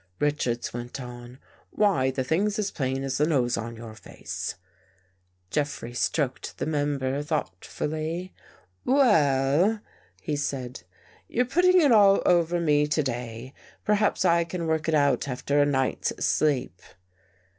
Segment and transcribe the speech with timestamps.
[0.19, 1.37] Richards went on."
[1.69, 4.55] Why, the thing's as plain as the nose on your face."
[5.51, 8.33] Jeffrey stroked that member thoughtfully.
[8.33, 9.79] 96 AN EVEN BREAK" Well,"
[10.19, 10.83] he said,"
[11.27, 13.53] you're putting it all over me to day.
[13.85, 16.81] Perhaps I can work it out after a night's sleep."